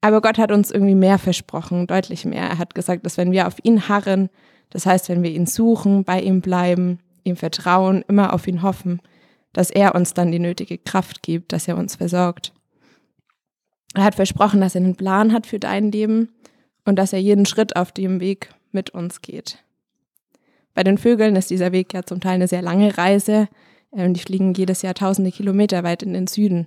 Aber 0.00 0.20
Gott 0.20 0.38
hat 0.38 0.52
uns 0.52 0.70
irgendwie 0.70 0.94
mehr 0.94 1.18
versprochen, 1.18 1.86
deutlich 1.86 2.24
mehr. 2.24 2.42
Er 2.42 2.58
hat 2.58 2.74
gesagt, 2.74 3.04
dass 3.04 3.16
wenn 3.16 3.32
wir 3.32 3.46
auf 3.46 3.56
ihn 3.62 3.88
harren, 3.88 4.30
das 4.70 4.86
heißt, 4.86 5.08
wenn 5.08 5.22
wir 5.22 5.30
ihn 5.30 5.46
suchen, 5.46 6.04
bei 6.04 6.20
ihm 6.20 6.40
bleiben, 6.40 6.98
ihm 7.24 7.36
vertrauen, 7.36 8.04
immer 8.08 8.32
auf 8.32 8.46
ihn 8.46 8.62
hoffen, 8.62 9.00
dass 9.52 9.70
er 9.70 9.94
uns 9.94 10.14
dann 10.14 10.32
die 10.32 10.38
nötige 10.38 10.78
Kraft 10.78 11.22
gibt, 11.22 11.52
dass 11.52 11.68
er 11.68 11.76
uns 11.76 11.96
versorgt. 11.96 12.52
Er 13.94 14.04
hat 14.04 14.14
versprochen, 14.14 14.60
dass 14.60 14.74
er 14.74 14.82
einen 14.82 14.96
Plan 14.96 15.32
hat 15.32 15.46
für 15.46 15.58
dein 15.58 15.92
Leben 15.92 16.28
und 16.84 16.96
dass 16.96 17.12
er 17.12 17.20
jeden 17.20 17.46
Schritt 17.46 17.76
auf 17.76 17.92
dem 17.92 18.20
Weg 18.20 18.50
mit 18.72 18.90
uns 18.90 19.22
geht. 19.22 19.58
Bei 20.74 20.82
den 20.82 20.98
Vögeln 20.98 21.36
ist 21.36 21.50
dieser 21.50 21.72
Weg 21.72 21.94
ja 21.94 22.02
zum 22.02 22.20
Teil 22.20 22.34
eine 22.34 22.48
sehr 22.48 22.62
lange 22.62 22.98
Reise. 22.98 23.48
Ähm, 23.92 24.12
die 24.12 24.20
fliegen 24.20 24.54
jedes 24.54 24.82
Jahr 24.82 24.94
tausende 24.94 25.30
Kilometer 25.30 25.84
weit 25.84 26.02
in 26.02 26.12
den 26.12 26.26
Süden. 26.26 26.66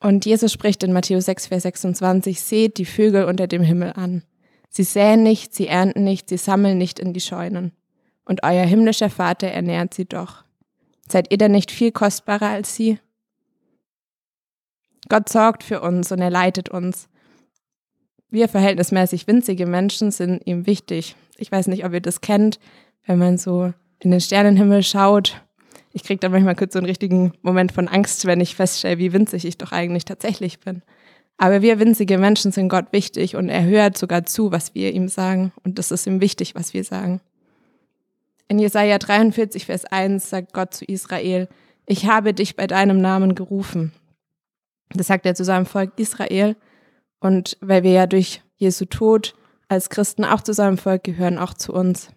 Und 0.00 0.26
Jesus 0.26 0.52
spricht 0.52 0.82
in 0.82 0.92
Matthäus 0.92 1.26
6, 1.26 1.46
Vers 1.46 1.62
26, 1.62 2.40
seht 2.40 2.78
die 2.78 2.84
Vögel 2.84 3.24
unter 3.24 3.46
dem 3.46 3.62
Himmel 3.62 3.92
an. 3.92 4.22
Sie 4.68 4.82
säen 4.82 5.22
nicht, 5.22 5.54
sie 5.54 5.68
ernten 5.68 6.04
nicht, 6.04 6.28
sie 6.28 6.36
sammeln 6.36 6.78
nicht 6.78 6.98
in 6.98 7.12
die 7.12 7.20
Scheunen. 7.20 7.72
Und 8.24 8.42
euer 8.42 8.64
himmlischer 8.64 9.10
Vater 9.10 9.48
ernährt 9.48 9.94
sie 9.94 10.06
doch. 10.06 10.44
Seid 11.08 11.30
ihr 11.30 11.38
denn 11.38 11.52
nicht 11.52 11.70
viel 11.70 11.92
kostbarer 11.92 12.48
als 12.48 12.74
sie? 12.74 12.98
Gott 15.08 15.28
sorgt 15.28 15.62
für 15.62 15.80
uns 15.82 16.10
und 16.10 16.20
er 16.20 16.30
leitet 16.30 16.70
uns. 16.70 17.08
Wir 18.34 18.48
verhältnismäßig 18.48 19.28
winzige 19.28 19.64
Menschen 19.64 20.10
sind 20.10 20.44
ihm 20.44 20.66
wichtig. 20.66 21.14
Ich 21.36 21.52
weiß 21.52 21.68
nicht, 21.68 21.84
ob 21.84 21.92
ihr 21.92 22.00
das 22.00 22.20
kennt, 22.20 22.58
wenn 23.06 23.16
man 23.16 23.38
so 23.38 23.72
in 24.00 24.10
den 24.10 24.20
Sternenhimmel 24.20 24.82
schaut. 24.82 25.40
Ich 25.92 26.02
kriege 26.02 26.18
da 26.18 26.28
manchmal 26.30 26.56
kurz 26.56 26.72
so 26.72 26.80
einen 26.80 26.86
richtigen 26.86 27.32
Moment 27.42 27.70
von 27.70 27.86
Angst, 27.86 28.26
wenn 28.26 28.40
ich 28.40 28.56
feststelle, 28.56 28.98
wie 28.98 29.12
winzig 29.12 29.44
ich 29.44 29.56
doch 29.56 29.70
eigentlich 29.70 30.04
tatsächlich 30.04 30.58
bin. 30.58 30.82
Aber 31.36 31.62
wir 31.62 31.78
winzige 31.78 32.18
Menschen 32.18 32.50
sind 32.50 32.68
Gott 32.70 32.86
wichtig 32.90 33.36
und 33.36 33.48
er 33.48 33.62
hört 33.62 33.96
sogar 33.96 34.24
zu, 34.24 34.50
was 34.50 34.74
wir 34.74 34.92
ihm 34.92 35.06
sagen. 35.06 35.52
Und 35.62 35.78
das 35.78 35.92
ist 35.92 36.04
ihm 36.08 36.20
wichtig, 36.20 36.56
was 36.56 36.74
wir 36.74 36.82
sagen. 36.82 37.20
In 38.48 38.58
Jesaja 38.58 38.98
43, 38.98 39.66
Vers 39.66 39.84
1 39.84 40.28
sagt 40.28 40.52
Gott 40.52 40.74
zu 40.74 40.84
Israel, 40.86 41.46
ich 41.86 42.06
habe 42.06 42.34
dich 42.34 42.56
bei 42.56 42.66
deinem 42.66 43.00
Namen 43.00 43.36
gerufen. 43.36 43.92
Das 44.92 45.06
sagt 45.06 45.24
er 45.24 45.36
zu 45.36 45.44
seinem 45.44 45.66
Volk 45.66 45.92
Israel. 46.00 46.56
Und 47.20 47.56
weil 47.60 47.82
wir 47.82 47.92
ja 47.92 48.06
durch 48.06 48.42
Jesu 48.56 48.84
Tod 48.84 49.34
als 49.68 49.90
Christen 49.90 50.24
auch 50.24 50.42
zu 50.42 50.52
seinem 50.52 50.78
Volk 50.78 51.04
gehören, 51.04 51.38
auch 51.38 51.54
zu 51.54 51.72
uns. 51.72 52.10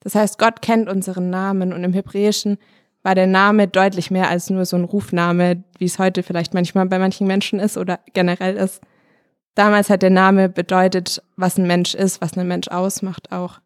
Das 0.00 0.14
heißt, 0.14 0.38
Gott 0.38 0.62
kennt 0.62 0.88
unseren 0.88 1.30
Namen 1.30 1.72
und 1.72 1.82
im 1.82 1.92
Hebräischen 1.92 2.58
war 3.02 3.14
der 3.14 3.26
Name 3.26 3.68
deutlich 3.68 4.10
mehr 4.10 4.28
als 4.28 4.50
nur 4.50 4.64
so 4.64 4.76
ein 4.76 4.84
Rufname, 4.84 5.62
wie 5.78 5.84
es 5.84 5.98
heute 5.98 6.22
vielleicht 6.22 6.54
manchmal 6.54 6.86
bei 6.86 6.98
manchen 6.98 7.26
Menschen 7.26 7.60
ist 7.60 7.76
oder 7.76 8.00
generell 8.12 8.56
ist. 8.56 8.82
Damals 9.54 9.90
hat 9.90 10.02
der 10.02 10.10
Name 10.10 10.48
bedeutet, 10.48 11.22
was 11.36 11.56
ein 11.56 11.66
Mensch 11.66 11.94
ist, 11.94 12.20
was 12.20 12.36
ein 12.36 12.46
Mensch 12.46 12.68
ausmacht 12.68 13.32
auch. 13.32 13.60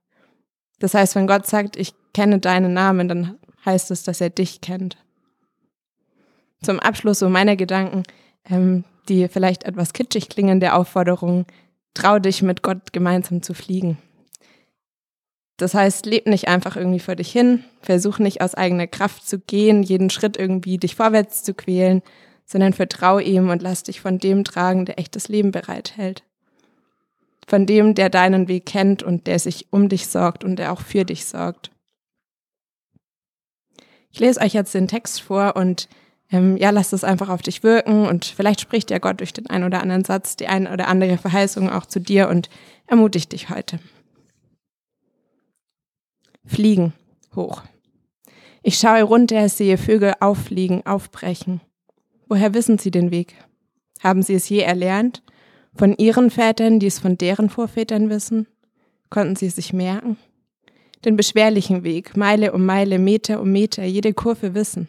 Das 0.79 0.95
heißt, 0.95 1.15
wenn 1.15 1.27
Gott 1.27 1.47
sagt, 1.47 1.77
ich 1.77 1.95
kenne 2.15 2.39
deinen 2.39 2.73
Namen, 2.73 3.09
dann 3.09 3.39
heißt 3.65 3.91
es, 3.91 4.03
dass 4.03 4.21
er 4.21 4.31
dich 4.31 4.61
kennt. 4.61 4.97
Zum 6.63 6.79
Abschluss 6.79 7.19
so 7.19 7.29
meine 7.29 7.57
Gedanken, 7.57 8.03
ähm, 8.45 8.85
die 9.11 9.29
vielleicht 9.29 9.65
etwas 9.65 9.93
kitschig 9.93 10.29
klingende 10.29 10.73
Aufforderung, 10.73 11.45
trau 11.93 12.19
dich 12.19 12.41
mit 12.41 12.63
Gott 12.63 12.93
gemeinsam 12.93 13.43
zu 13.43 13.53
fliegen. 13.53 13.99
Das 15.59 15.75
heißt, 15.75 16.07
leb 16.07 16.27
nicht 16.27 16.49
einfach 16.49 16.77
irgendwie 16.77 17.01
vor 17.01 17.17
dich 17.17 17.31
hin, 17.31 17.65
versuch 17.83 18.19
nicht 18.19 18.41
aus 18.41 18.55
eigener 18.55 18.87
Kraft 18.87 19.29
zu 19.29 19.39
gehen, 19.39 19.83
jeden 19.83 20.09
Schritt 20.09 20.39
irgendwie 20.39 20.79
dich 20.79 20.97
vorwärts 20.97 21.43
zu 21.43 21.53
quälen, 21.53 22.01
sondern 22.47 22.73
vertrau 22.73 23.19
ihm 23.19 23.51
und 23.51 23.61
lass 23.61 23.83
dich 23.83 24.01
von 24.01 24.19
dem 24.19 24.45
tragen, 24.45 24.87
der 24.87 24.99
echtes 24.99 25.29
Leben 25.29 25.51
bereithält. 25.51 26.25
Von 27.47 27.67
dem, 27.67 27.95
der 27.95 28.09
deinen 28.09 28.49
Weg 28.49 28.65
kennt 28.65 29.03
und 29.03 29.27
der 29.27 29.39
sich 29.39 29.67
um 29.71 29.91
dich 29.91 30.07
sorgt 30.07 30.45
und 30.45 30.57
der 30.57 30.73
auch 30.73 30.81
für 30.81 31.05
dich 31.05 31.27
sorgt. 31.27 31.71
Ich 34.11 34.19
lese 34.19 34.41
euch 34.41 34.55
jetzt 34.55 34.75
den 34.75 34.89
Text 34.89 35.21
vor 35.21 35.57
und 35.57 35.89
ähm, 36.33 36.57
ja, 36.57 36.71
lasst 36.71 36.93
es 36.93 37.05
einfach 37.05 37.29
auf 37.29 37.43
dich 37.43 37.63
wirken 37.63 38.07
und 38.07 38.25
vielleicht 38.25 38.61
spricht 38.61 38.91
ja 38.91 38.99
Gott 38.99 39.21
durch 39.21 39.33
den 39.33 39.49
einen 39.49 39.65
oder 39.65 39.83
anderen 39.83 40.05
Satz, 40.05 40.37
die 40.37 40.47
eine 40.47 40.73
oder 40.73 40.89
andere 40.89 41.19
Verheißung 41.19 41.71
auch 41.71 41.87
zu 41.87 42.01
dir 42.01 42.29
und 42.29 42.49
ermutigt 42.87 43.33
dich 43.33 43.51
heute. 43.51 43.81
Fliegen 46.45 46.93
hoch. 47.35 47.63
Ich 48.63 48.79
schaue 48.79 49.03
runter, 49.03 49.49
sehe 49.49 49.79
Vögel 49.79 50.15
auffliegen, 50.21 50.85
aufbrechen. 50.87 51.61
Woher 52.29 52.55
wissen 52.55 52.79
sie 52.79 52.91
den 52.91 53.11
Weg? 53.11 53.35
Haben 54.03 54.23
sie 54.23 54.35
es 54.35 54.49
je 54.49 54.61
erlernt? 54.61 55.23
Von 55.75 55.95
ihren 55.97 56.31
Vätern, 56.31 56.79
die 56.79 56.87
es 56.87 56.99
von 56.99 57.17
deren 57.17 57.49
Vorvätern 57.49 58.11
wissen? 58.11 58.47
Konnten 59.09 59.37
sie 59.37 59.47
es 59.47 59.57
sich 59.57 59.73
merken? 59.73 60.17
Den 61.05 61.17
beschwerlichen 61.17 61.83
Weg, 61.83 62.17
Meile 62.17 62.53
um 62.53 62.67
Meile, 62.67 62.99
Meter 62.99 63.41
um 63.41 63.51
Meter, 63.51 63.85
jede 63.85 64.13
Kurve 64.13 64.55
wissen. 64.55 64.89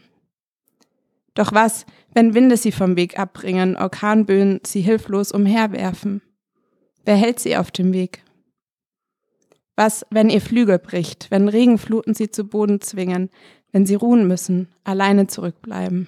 Doch 1.33 1.53
was, 1.53 1.85
wenn 2.13 2.33
Winde 2.33 2.57
sie 2.57 2.71
vom 2.71 2.95
Weg 2.95 3.17
abbringen, 3.17 3.77
Orkanböen 3.77 4.59
sie 4.65 4.81
hilflos 4.81 5.31
umherwerfen? 5.31 6.21
Wer 7.05 7.15
hält 7.15 7.39
sie 7.39 7.55
auf 7.57 7.71
dem 7.71 7.93
Weg? 7.93 8.23
Was, 9.75 10.05
wenn 10.09 10.29
ihr 10.29 10.41
Flügel 10.41 10.77
bricht, 10.77 11.31
wenn 11.31 11.47
Regenfluten 11.47 12.13
sie 12.13 12.29
zu 12.29 12.43
Boden 12.43 12.81
zwingen, 12.81 13.29
wenn 13.71 13.85
sie 13.85 13.95
ruhen 13.95 14.27
müssen, 14.27 14.67
alleine 14.83 15.27
zurückbleiben? 15.27 16.07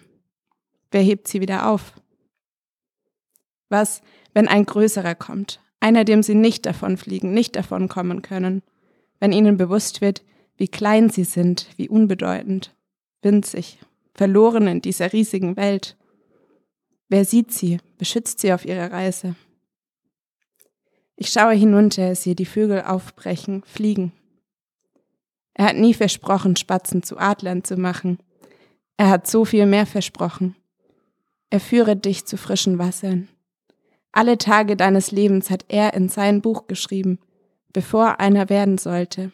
Wer 0.91 1.01
hebt 1.01 1.27
sie 1.27 1.41
wieder 1.41 1.69
auf? 1.69 1.93
Was, 3.69 4.01
wenn 4.33 4.47
ein 4.47 4.65
größerer 4.65 5.15
kommt, 5.15 5.61
einer, 5.79 6.03
dem 6.03 6.21
sie 6.21 6.35
nicht 6.35 6.65
davonfliegen, 6.65 7.33
nicht 7.33 7.55
davonkommen 7.55 8.21
können, 8.21 8.61
wenn 9.19 9.31
ihnen 9.31 9.57
bewusst 9.57 10.01
wird, 10.01 10.23
wie 10.57 10.67
klein 10.67 11.09
sie 11.09 11.23
sind, 11.23 11.67
wie 11.77 11.89
unbedeutend, 11.89 12.75
winzig, 13.21 13.79
verloren 14.13 14.67
in 14.67 14.81
dieser 14.81 15.13
riesigen 15.13 15.55
Welt? 15.57 15.97
Wer 17.09 17.25
sieht 17.25 17.51
sie, 17.51 17.79
beschützt 17.97 18.39
sie 18.39 18.53
auf 18.53 18.65
ihrer 18.65 18.91
Reise? 18.91 19.35
Ich 21.15 21.29
schaue 21.29 21.53
hinunter, 21.53 22.15
sehe 22.15 22.35
die 22.35 22.45
Vögel 22.45 22.81
aufbrechen, 22.81 23.63
fliegen. 23.65 24.11
Er 25.53 25.65
hat 25.65 25.75
nie 25.75 25.93
versprochen, 25.93 26.55
Spatzen 26.55 27.03
zu 27.03 27.17
Adlern 27.17 27.63
zu 27.63 27.77
machen. 27.77 28.17
Er 28.97 29.09
hat 29.09 29.27
so 29.27 29.45
viel 29.45 29.65
mehr 29.65 29.85
versprochen. 29.85 30.55
Er 31.49 31.59
führe 31.59 31.95
dich 31.95 32.25
zu 32.25 32.37
frischen 32.37 32.79
Wassern. 32.79 33.29
Alle 34.11 34.37
Tage 34.37 34.75
deines 34.75 35.11
Lebens 35.11 35.49
hat 35.49 35.65
er 35.67 35.93
in 35.93 36.09
sein 36.09 36.41
Buch 36.41 36.67
geschrieben, 36.67 37.19
bevor 37.71 38.19
einer 38.19 38.49
werden 38.49 38.77
sollte. 38.77 39.31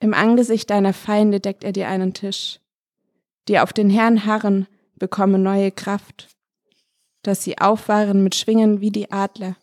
Im 0.00 0.14
Angesicht 0.14 0.70
deiner 0.70 0.92
Feinde 0.92 1.40
deckt 1.40 1.64
er 1.64 1.72
dir 1.72 1.88
einen 1.88 2.14
Tisch. 2.14 2.60
Die 3.48 3.58
auf 3.58 3.72
den 3.72 3.90
Herrn 3.90 4.24
harren, 4.26 4.66
bekommen 4.96 5.42
neue 5.42 5.70
Kraft, 5.70 6.28
dass 7.22 7.42
sie 7.44 7.58
auffahren 7.58 8.22
mit 8.22 8.34
Schwingen 8.34 8.80
wie 8.80 8.90
die 8.90 9.10
Adler 9.10 9.56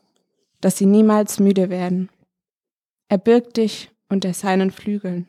dass 0.62 0.78
sie 0.78 0.86
niemals 0.86 1.40
müde 1.40 1.70
werden. 1.70 2.10
Er 3.10 3.18
birgt 3.18 3.58
dich 3.58 3.92
unter 4.08 4.34
seinen 4.34 4.72
Flügeln. 4.72 5.28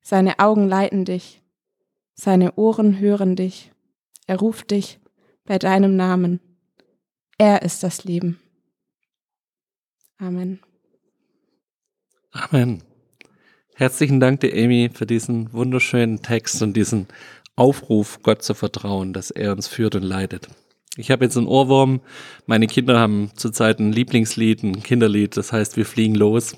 Seine 0.00 0.38
Augen 0.38 0.66
leiten 0.68 1.04
dich, 1.04 1.42
seine 2.14 2.54
Ohren 2.54 2.98
hören 2.98 3.36
dich, 3.36 3.72
er 4.26 4.38
ruft 4.38 4.70
dich 4.70 5.00
bei 5.44 5.58
deinem 5.58 5.96
Namen. 5.96 6.40
Er 7.36 7.62
ist 7.62 7.82
das 7.82 8.04
Leben. 8.04 8.40
Amen. 10.18 10.60
Amen. 12.32 12.87
Herzlichen 13.78 14.18
Dank 14.18 14.40
dir, 14.40 14.52
Amy, 14.54 14.90
für 14.92 15.06
diesen 15.06 15.52
wunderschönen 15.52 16.20
Text 16.20 16.62
und 16.62 16.72
diesen 16.72 17.06
Aufruf, 17.54 18.18
Gott 18.24 18.42
zu 18.42 18.54
vertrauen, 18.54 19.12
dass 19.12 19.30
er 19.30 19.52
uns 19.52 19.68
führt 19.68 19.94
und 19.94 20.02
leitet. 20.02 20.48
Ich 20.96 21.12
habe 21.12 21.24
jetzt 21.24 21.36
einen 21.36 21.46
Ohrwurm. 21.46 22.00
Meine 22.46 22.66
Kinder 22.66 22.98
haben 22.98 23.30
zurzeit 23.36 23.78
ein 23.78 23.92
Lieblingslied, 23.92 24.64
ein 24.64 24.82
Kinderlied, 24.82 25.36
das 25.36 25.52
heißt 25.52 25.76
Wir 25.76 25.86
fliegen 25.86 26.16
los, 26.16 26.56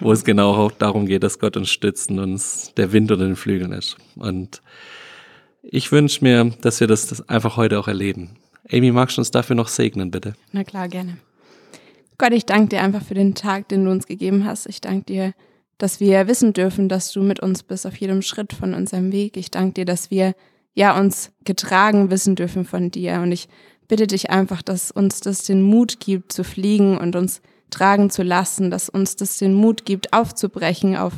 wo 0.00 0.10
es 0.10 0.24
genau 0.24 0.52
auch 0.52 0.72
darum 0.72 1.06
geht, 1.06 1.22
dass 1.22 1.38
Gott 1.38 1.56
uns 1.56 1.70
stützt 1.70 2.10
und 2.10 2.18
uns 2.18 2.74
der 2.76 2.90
Wind 2.90 3.12
unter 3.12 3.26
den 3.26 3.36
Flügeln 3.36 3.70
ist. 3.70 3.96
Und 4.16 4.60
ich 5.62 5.92
wünsche 5.92 6.24
mir, 6.24 6.56
dass 6.60 6.80
wir 6.80 6.88
das 6.88 7.28
einfach 7.28 7.56
heute 7.56 7.78
auch 7.78 7.86
erleben. 7.86 8.30
Amy, 8.68 8.90
magst 8.90 9.16
du 9.16 9.20
uns 9.20 9.30
dafür 9.30 9.54
noch 9.54 9.68
segnen, 9.68 10.10
bitte? 10.10 10.34
Na 10.50 10.64
klar, 10.64 10.88
gerne. 10.88 11.18
Gott, 12.18 12.32
ich 12.32 12.46
danke 12.46 12.70
dir 12.70 12.82
einfach 12.82 13.02
für 13.02 13.14
den 13.14 13.36
Tag, 13.36 13.68
den 13.68 13.84
du 13.84 13.92
uns 13.92 14.08
gegeben 14.08 14.44
hast. 14.44 14.66
Ich 14.66 14.80
danke 14.80 15.04
dir, 15.04 15.34
dass 15.78 16.00
wir 16.00 16.26
wissen 16.26 16.52
dürfen, 16.52 16.88
dass 16.88 17.12
du 17.12 17.22
mit 17.22 17.40
uns 17.40 17.62
bist 17.62 17.86
auf 17.86 17.96
jedem 17.96 18.22
Schritt 18.22 18.52
von 18.52 18.74
unserem 18.74 19.12
Weg. 19.12 19.36
Ich 19.36 19.50
danke 19.50 19.74
dir, 19.74 19.84
dass 19.84 20.10
wir 20.10 20.34
ja 20.74 20.98
uns 20.98 21.32
getragen 21.44 22.10
wissen 22.10 22.34
dürfen 22.34 22.64
von 22.64 22.90
dir. 22.90 23.20
Und 23.20 23.32
ich 23.32 23.48
bitte 23.86 24.06
dich 24.06 24.30
einfach, 24.30 24.60
dass 24.60 24.90
uns 24.90 25.20
das 25.20 25.44
den 25.44 25.62
Mut 25.62 26.00
gibt 26.00 26.32
zu 26.32 26.44
fliegen 26.44 26.98
und 26.98 27.16
uns 27.16 27.40
tragen 27.70 28.10
zu 28.10 28.22
lassen, 28.22 28.70
dass 28.70 28.88
uns 28.88 29.16
das 29.16 29.38
den 29.38 29.54
Mut 29.54 29.84
gibt 29.84 30.12
aufzubrechen 30.12 30.96
auf 30.96 31.12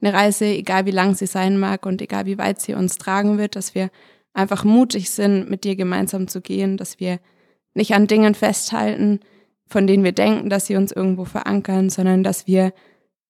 eine 0.00 0.12
Reise, 0.12 0.46
egal 0.46 0.86
wie 0.86 0.92
lang 0.92 1.14
sie 1.14 1.26
sein 1.26 1.58
mag 1.58 1.86
und 1.86 2.02
egal 2.02 2.26
wie 2.26 2.38
weit 2.38 2.60
sie 2.60 2.74
uns 2.74 2.98
tragen 2.98 3.38
wird, 3.38 3.56
dass 3.56 3.74
wir 3.74 3.90
einfach 4.34 4.64
mutig 4.64 5.10
sind, 5.10 5.48
mit 5.48 5.64
dir 5.64 5.76
gemeinsam 5.76 6.28
zu 6.28 6.40
gehen, 6.40 6.76
dass 6.76 7.00
wir 7.00 7.18
nicht 7.74 7.94
an 7.94 8.06
Dingen 8.06 8.34
festhalten, 8.34 9.20
von 9.66 9.86
denen 9.86 10.04
wir 10.04 10.12
denken, 10.12 10.50
dass 10.50 10.66
sie 10.66 10.76
uns 10.76 10.92
irgendwo 10.92 11.24
verankern, 11.24 11.90
sondern 11.90 12.22
dass 12.22 12.46
wir 12.46 12.72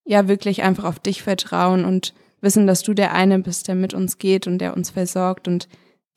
ja 0.06 0.28
wirklich 0.28 0.62
einfach 0.62 0.84
auf 0.84 0.98
dich 0.98 1.22
vertrauen 1.22 1.84
und 1.84 2.14
wissen, 2.40 2.66
dass 2.66 2.82
du 2.82 2.94
der 2.94 3.12
eine 3.12 3.38
bist, 3.40 3.68
der 3.68 3.74
mit 3.74 3.92
uns 3.92 4.18
geht 4.18 4.46
und 4.46 4.58
der 4.58 4.76
uns 4.76 4.90
versorgt 4.90 5.48
und 5.48 5.68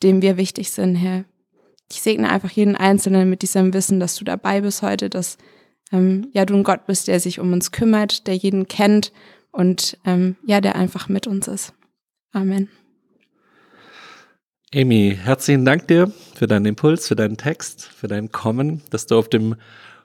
dem 0.03 0.22
wir 0.22 0.38
wichtig 0.38 0.72
sind, 0.72 0.96
Herr. 0.96 1.25
Ich 1.91 2.01
segne 2.01 2.29
einfach 2.29 2.51
jeden 2.51 2.75
Einzelnen 2.75 3.29
mit 3.29 3.41
diesem 3.41 3.74
Wissen, 3.74 4.00
dass 4.00 4.15
du 4.15 4.24
dabei 4.24 4.62
bist 4.62 4.84
heute, 4.84 5.10
dass 5.10 5.38
ähm, 5.91 6.29
ja 6.34 6.46
du 6.46 6.55
ein 6.55 6.63
Gott 6.63 6.86
bist, 6.86 7.08
der 7.08 7.19
sich 7.19 7.39
um 7.39 7.51
uns 7.51 7.72
kümmert, 7.72 8.27
der 8.27 8.36
jeden 8.36 8.67
kennt 8.67 9.12
und 9.51 9.98
ähm, 10.05 10.36
ja, 10.46 10.62
der 10.62 10.75
einfach 10.75 11.10
mit 11.10 11.25
uns 11.25 11.48
ist. 11.48 11.74
Amen. 12.31 12.69
Amy, 14.74 15.17
herzlichen 15.19 15.65
Dank 15.65 15.88
dir 15.88 16.12
für 16.36 16.46
deinen 16.46 16.67
Impuls, 16.67 17.08
für 17.08 17.15
deinen 17.15 17.38
Text, 17.38 17.86
für 17.86 18.08
dein 18.08 18.31
Kommen, 18.31 18.84
dass 18.91 19.08
du 19.08 19.17
auf 19.17 19.27
dem 19.27 19.55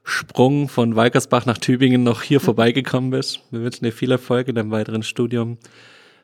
Sprung 0.04 0.68
von 0.68 0.96
Walkersbach 0.96 1.46
nach 1.46 1.58
Tübingen 1.58 2.02
noch 2.02 2.22
hier 2.22 2.38
vorbeigekommen 2.38 3.10
bist. 3.10 3.40
Wir 3.50 3.62
wünschen 3.62 3.84
dir 3.84 3.92
viel 3.92 4.12
Erfolg 4.12 4.48
in 4.48 4.54
deinem 4.54 4.70
weiteren 4.70 5.02
Studium. 5.02 5.56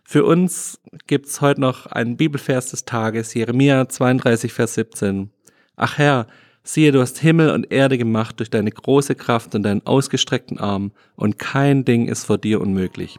Für 0.05 0.25
uns 0.25 0.79
gibt's 1.07 1.41
heute 1.41 1.63
noch 1.63 1.87
einen 1.87 2.17
Bibelvers 2.17 2.71
des 2.71 2.85
Tages, 2.85 3.33
Jeremia 3.33 3.89
32, 3.89 4.53
Vers 4.53 4.75
17. 4.75 5.31
Ach 5.77 5.99
Herr, 5.99 6.27
siehe, 6.63 6.93
du 6.93 7.01
hast 7.01 7.19
Himmel 7.19 7.51
und 7.51 7.73
Erde 7.73 7.97
gemacht 7.97 8.39
durch 8.39 8.51
deine 8.51 8.71
große 8.71 9.15
Kraft 9.15 9.55
und 9.55 9.63
deinen 9.63 9.87
ausgestreckten 9.87 10.59
Arm, 10.59 10.93
und 11.17 11.39
kein 11.39 11.85
Ding 11.85 12.07
ist 12.07 12.25
vor 12.25 12.39
dir 12.39 12.61
unmöglich. 12.61 13.19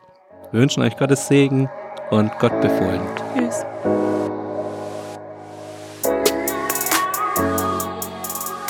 Wir 0.52 0.60
wünschen 0.60 0.84
euch 0.84 0.98
Gottes 0.98 1.28
Segen 1.28 1.70
und 2.12 2.32
Gott 2.40 2.60
befohlen. 2.62 3.02
Tschüss. 3.34 4.11